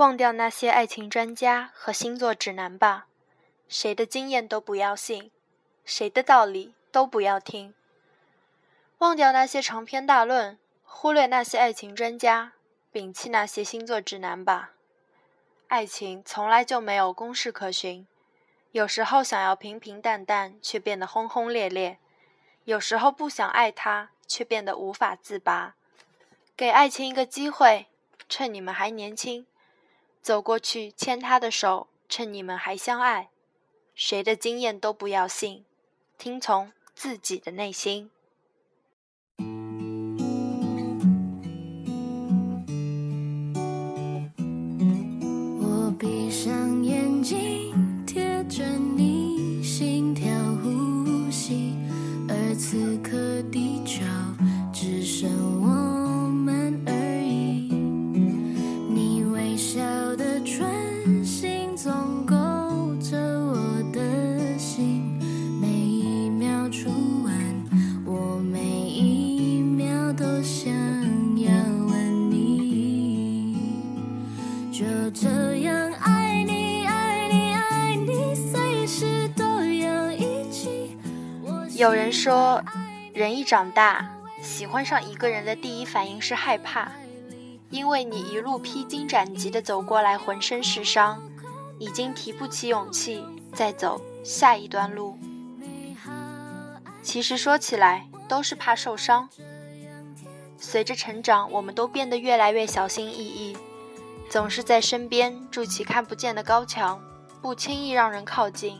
[0.00, 3.06] 忘掉那些爱情专家和星座指南吧，
[3.68, 5.30] 谁的经验都不要信，
[5.84, 7.74] 谁的道理都不要听。
[8.96, 12.52] 忘掉那些长篇大论，忽略那些爱情专家，
[12.90, 14.70] 摒弃那些星座指南吧。
[15.68, 18.06] 爱情从来就没有公式可循，
[18.72, 21.98] 有时候想要平平淡淡，却变得轰轰烈烈；
[22.64, 25.74] 有时候不想爱他，却变得无法自拔。
[26.56, 27.88] 给爱情一个机会，
[28.30, 29.46] 趁你们还年轻，
[30.22, 33.30] 走过去牵他的手，趁你们还相爱。
[33.94, 35.64] 谁的经验都不要信，
[36.18, 38.10] 听从自己的内心。
[81.80, 82.62] 有人说，
[83.14, 84.06] 人一长大，
[84.42, 86.92] 喜欢上一个人的第一反应是害怕，
[87.70, 91.18] 因为你一路披荆斩棘的走过来，浑身是伤，
[91.78, 95.18] 已经提不起勇气再走下一段路。
[97.02, 99.26] 其实说起来，都是怕受伤。
[100.58, 103.56] 随着成长，我们都变得越来越小心翼翼，
[104.28, 107.00] 总是在身边筑起看不见的高墙，
[107.40, 108.78] 不轻易让人靠近。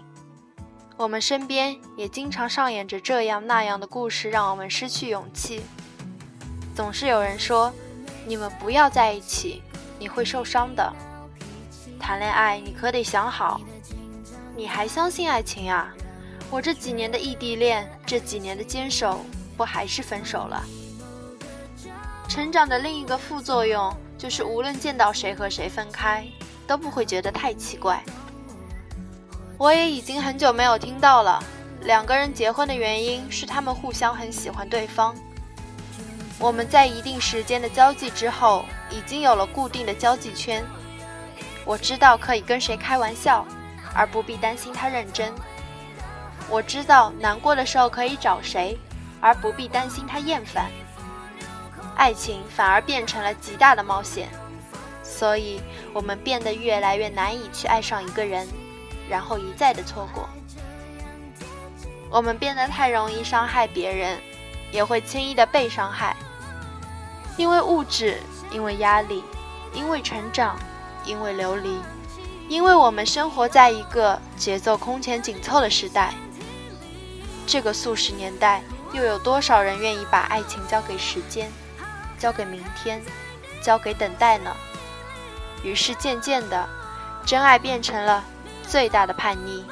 [1.00, 5.62] 我们身边也经常上演着这样那样的故事，让我们失去勇气。
[6.74, 7.72] 总是有人说
[8.28, 9.62] ：“你们不要在一起，
[9.98, 10.92] 你会受伤的。”
[11.98, 13.62] 谈恋爱你可得想好，
[14.54, 15.90] 你还相信爱情啊？
[16.50, 19.24] 我这几年的异地恋，这几年的坚守，
[19.56, 20.62] 不还是分手了？
[22.28, 26.26] 成长的另一个副作用就是，无论见到谁和谁分开，
[26.66, 28.04] 都不会觉得太奇怪。
[29.60, 31.38] 我也已经很久没有听到了，
[31.82, 35.14] 两个人结婚的原因是他们互相很喜欢对方。
[36.38, 40.64] 我们在一定时间的交际之后，已经有了固定的交际圈。
[41.66, 43.46] 我知道可以跟谁开玩笑，
[43.94, 45.30] 而不必担心他认真。
[46.48, 48.78] 我知道难过的时候可以找谁，
[49.20, 50.70] 而不必担心他厌烦。
[51.96, 54.30] 爱情反而变成了极大的冒险，
[55.02, 55.60] 所以
[55.92, 58.48] 我们变得越来越难以去爱上一个人。
[59.10, 60.28] 然后一再的错过，
[62.08, 64.16] 我们变得太容易伤害别人，
[64.70, 66.14] 也会轻易的被伤害。
[67.36, 68.20] 因为物质，
[68.52, 69.24] 因为压力，
[69.74, 70.56] 因为成长，
[71.04, 71.80] 因为流离，
[72.48, 76.14] 因为我们生活在一个节奏空前紧凑的时代。
[77.46, 78.62] 这个速食年代，
[78.92, 81.50] 又有多少人愿意把爱情交给时间，
[82.16, 83.02] 交给明天，
[83.60, 84.54] 交给等待呢？
[85.64, 86.68] 于是渐渐的，
[87.26, 88.22] 真爱变成了。
[88.70, 89.64] 最大的叛逆。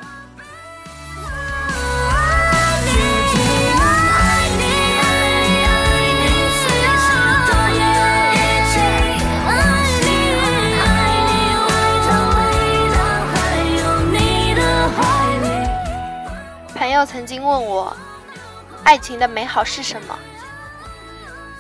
[16.75, 17.97] 朋友曾经问我，
[18.83, 20.19] 爱情的美好是什么？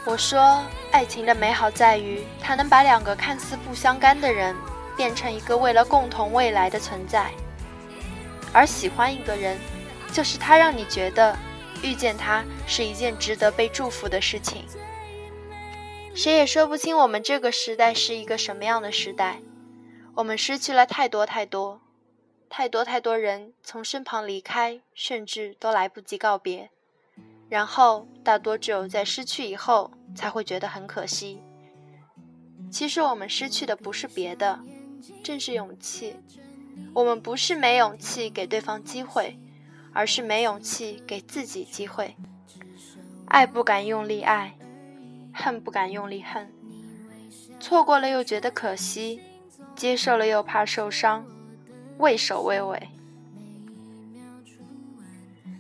[0.05, 0.61] 我说，
[0.91, 4.57] 爱情的美好在于，它能把两个看似不相干的人。
[4.99, 7.31] 变成一个为了共同未来的存在，
[8.53, 9.57] 而喜欢一个人，
[10.13, 11.35] 就是他让你觉得
[11.85, 14.65] 遇见他是一件值得被祝福的事情。
[16.17, 19.41] 谁也说不清我们这个时代是一个什么样的时代，
[20.17, 21.81] 我们失去了太多太多，
[22.51, 26.71] 太多太多人从身旁离开，甚至都来不及告别，
[27.49, 31.41] 然后大多只有在失去以后才会觉得很可惜。
[32.69, 34.59] 其实我们失去的不是别的。
[35.23, 36.17] 正是勇气，
[36.95, 39.39] 我们不是没勇气给对方机会，
[39.93, 42.17] 而是没勇气给自己机会。
[43.27, 44.57] 爱不敢用力爱，
[45.33, 46.51] 恨不敢用力恨，
[47.61, 49.21] 错过了又觉得可惜，
[49.77, 51.27] 接受了又怕受伤，
[51.99, 52.89] 畏首畏尾。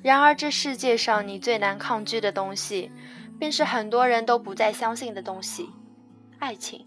[0.02, 2.90] 然而这世界上你最难抗拒的东西，
[3.38, 5.68] 便是很多人都不再相信的东西——
[6.38, 6.86] 爱情。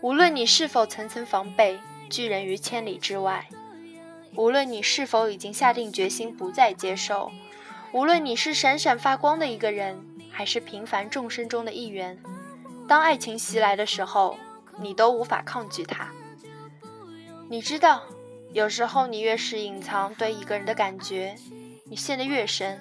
[0.00, 1.78] 无论你是否层层防备，
[2.08, 3.44] 拒人于千里之外；
[4.36, 7.30] 无论你是否已经下定决心不再接受；
[7.92, 10.00] 无论你是闪闪发光的一个人，
[10.30, 12.16] 还是平凡众生中的一员，
[12.86, 14.38] 当爱情袭来的时候，
[14.76, 16.08] 你都无法抗拒它。
[17.48, 18.04] 你知道，
[18.52, 21.34] 有时候你越是隐藏对一个人的感觉，
[21.86, 22.80] 你陷得越深。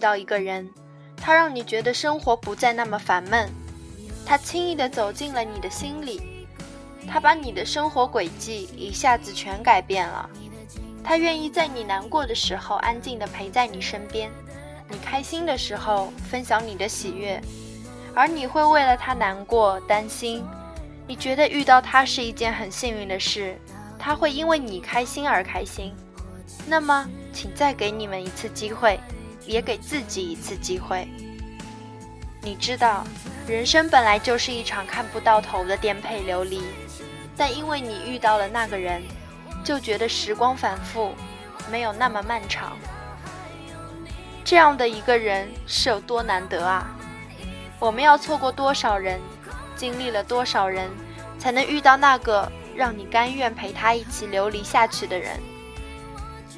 [0.00, 0.68] 到一个人，
[1.16, 3.48] 他让你觉得生活不再那么烦闷，
[4.26, 6.46] 他轻易地走进了你的心里，
[7.06, 10.28] 他把你的生活轨迹一下子全改变了，
[11.04, 14.30] 他愿意在你难过的时候安静地陪在你身边，
[14.88, 17.40] 你开心的时候分享你的喜悦，
[18.14, 20.44] 而你会为了他难过担心，
[21.06, 23.56] 你觉得遇到他是一件很幸运的事，
[23.98, 25.94] 他会因为你开心而开心，
[26.66, 28.98] 那么请再给你们一次机会。
[29.46, 31.08] 也给自己一次机会。
[32.42, 33.04] 你知道，
[33.46, 36.62] 人生本来就是一场看不到头的颠沛流离，
[37.36, 39.02] 但因为你遇到了那个人，
[39.62, 41.12] 就觉得时光反复，
[41.70, 42.76] 没有那么漫长。
[44.42, 46.96] 这样的一个人是有多难得啊！
[47.78, 49.20] 我们要错过多少人，
[49.76, 50.90] 经历了多少人，
[51.38, 55.38] 才能遇到那个让你甘愿陪他一起流离下去的人？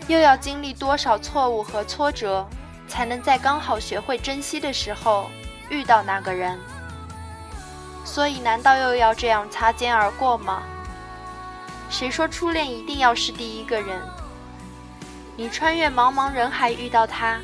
[0.06, 2.48] 又要经历多少错误和挫折？
[2.92, 5.30] 才能在刚好学会珍惜的时候
[5.70, 6.58] 遇到那个人。
[8.04, 10.62] 所以，难道又要这样擦肩而过吗？
[11.88, 13.98] 谁说初恋一定要是第一个人？
[15.36, 17.40] 你穿越茫茫人海遇到他，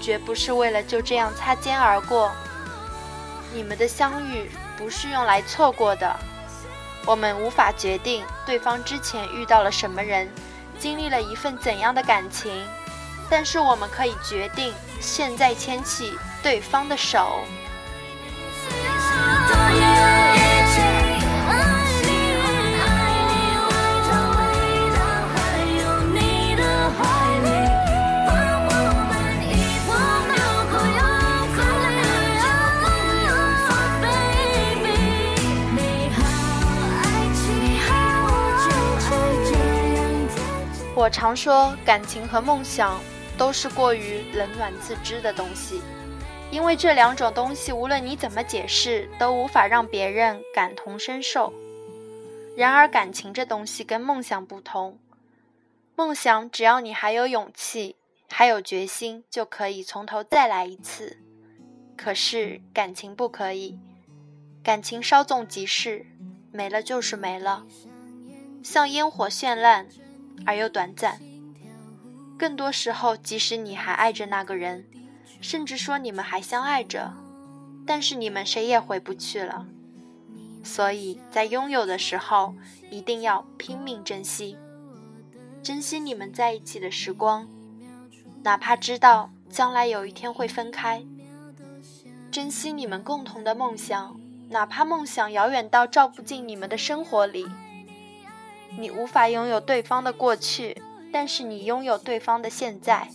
[0.00, 2.30] 绝不是为了就这样擦肩而过。
[3.52, 6.16] 你们的相遇不是用来错过的。
[7.04, 10.28] 我们无法决定对方之前遇到了什么人，
[10.78, 12.64] 经历了一份怎样的感情。
[13.30, 17.40] 但是我们可以决定，现在牵起对方的手。
[40.96, 42.98] 我常说，感情和梦想。
[43.36, 45.80] 都是过于冷暖自知的东西，
[46.50, 51.52] 因为这两种东西无论你怎么解释，都无法让别人感同身受。
[52.56, 54.98] 然而，感情这东西跟梦想不同，
[55.96, 57.96] 梦想只要你还有勇气，
[58.30, 61.18] 还有决心，就可以从头再来一次。
[61.96, 63.78] 可是感情不可以，
[64.62, 66.06] 感情稍纵即逝，
[66.52, 67.66] 没了就是没了，
[68.62, 69.88] 像烟火绚烂
[70.46, 71.20] 而又短暂。
[72.38, 74.86] 更多时候，即使你还爱着那个人，
[75.40, 77.12] 甚至说你们还相爱着，
[77.86, 79.66] 但是你们谁也回不去了。
[80.62, 82.54] 所以在拥有的时候，
[82.90, 84.56] 一定要拼命珍惜，
[85.62, 87.46] 珍惜你们在一起的时光，
[88.42, 91.06] 哪怕知道将来有一天会分开；
[92.32, 97.46] 珍惜你们共同的梦想，哪怕梦想遥远到照不进你们的生活里。
[98.76, 100.82] 你无法拥有对方的过去。
[101.14, 103.08] 但是你拥有对方的现在，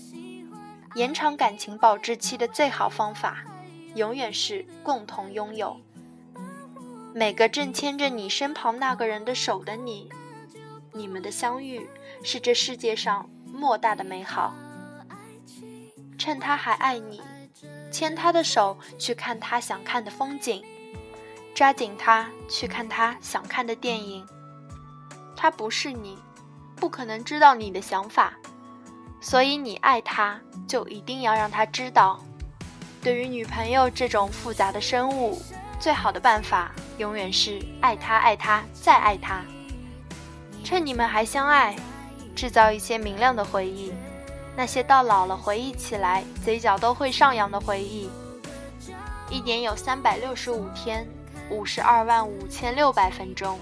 [0.96, 3.44] 延长感情保质期的最好方法，
[3.94, 5.82] 永远是共同拥有。
[7.14, 10.10] 每个正牵着你身旁那个人的手的你，
[10.94, 11.90] 你们的相遇
[12.24, 14.56] 是这世界上莫大的美好。
[16.18, 17.22] 趁他还爱你，
[17.92, 20.64] 牵他的手去看他想看的风景，
[21.54, 24.26] 抓紧他去看他想看的电影。
[25.36, 26.18] 他不是你。
[26.80, 28.34] 不可能知道你的想法，
[29.20, 32.20] 所以你爱他，就一定要让他知道。
[33.02, 35.42] 对于女朋友这种复杂的生物，
[35.80, 39.44] 最好的办法永远是爱他，爱他，再爱他。
[40.64, 41.76] 趁你们还相爱，
[42.36, 43.94] 制造一些明亮的回忆，
[44.56, 48.10] 那些到老了回忆起来嘴角都会上扬的回忆。
[49.30, 51.08] 一年有三百六十五天，
[51.50, 53.60] 五十二万五千六百分钟，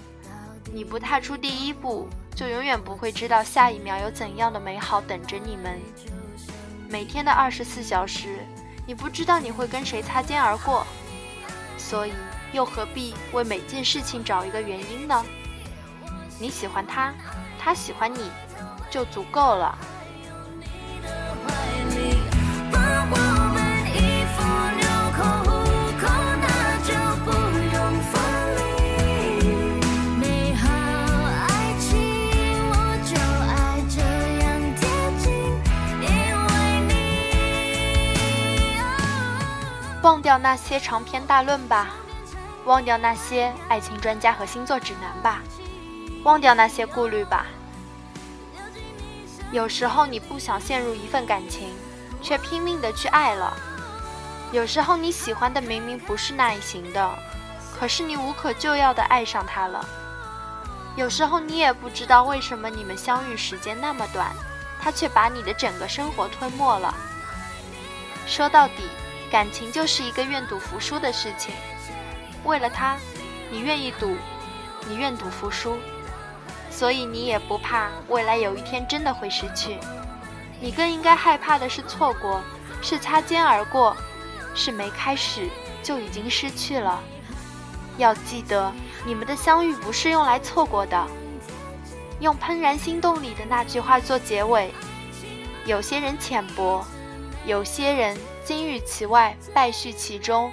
[0.72, 2.08] 你不踏出第一步。
[2.38, 5.82] 就永远不会知道下一秒有怎样的美好等着你们。
[6.88, 8.46] 每天的二十四小时，
[8.86, 10.86] 你不知道你会跟谁擦肩而过，
[11.80, 12.14] 所以
[12.54, 15.26] 又何必为每件事情找一个原因呢？
[16.40, 17.12] 你喜欢他，
[17.60, 18.30] 他喜欢你，
[18.92, 19.76] 就足够了。
[40.38, 41.90] 那些长篇大论吧，
[42.66, 45.42] 忘掉那些爱情专家和星座指南吧，
[46.24, 47.46] 忘掉那些顾虑吧。
[49.52, 51.70] 有时候你不想陷入一份感情，
[52.22, 53.54] 却拼命的去爱了；
[54.52, 57.10] 有时候你喜欢的明明不是那一型的，
[57.80, 59.86] 可是你无可救药的爱上他了；
[60.98, 64.36] 有时候你也不知道为什么你们相遇时间那么短，
[64.82, 66.94] 他却把你的整个生活吞没了。
[68.26, 68.90] 说到底，
[69.32, 71.54] 感情就是一个愿赌服输的事情。
[72.44, 72.98] 为了他，
[73.52, 74.16] 你愿意赌，
[74.88, 75.78] 你愿赌服输。
[76.70, 79.80] 所以你也不怕未来有一天真的会失去，
[80.62, 82.40] 你更应该害怕的是错过，
[82.84, 83.98] 是擦肩而过，
[84.54, 85.50] 是没开始
[85.82, 87.02] 就已经失去了。
[87.98, 88.72] 要记得，
[89.08, 91.08] 你们的相遇不是用来错过的。
[92.20, 94.72] 用《怦然心动》里的那句话做结尾：
[95.66, 96.86] 有些人浅薄，
[97.46, 98.16] 有些人
[98.48, 100.50] 金玉其外，败絮其中，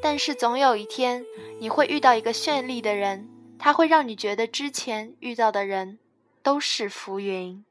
[0.00, 1.24] 但是总有一天，
[1.58, 3.28] 你会遇到一个绚丽的人。
[3.58, 5.98] 他会让你觉得之前遇到的人
[6.44, 7.64] 都是浮云。